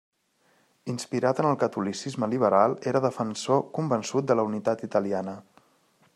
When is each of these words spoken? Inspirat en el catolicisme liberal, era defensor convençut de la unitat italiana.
Inspirat 0.93 1.41
en 1.43 1.49
el 1.49 1.57
catolicisme 1.63 2.31
liberal, 2.33 2.75
era 2.93 3.03
defensor 3.07 3.63
convençut 3.79 4.31
de 4.33 4.41
la 4.41 4.51
unitat 4.53 4.87
italiana. 4.93 5.41